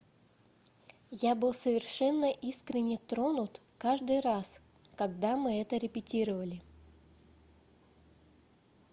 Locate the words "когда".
4.95-5.37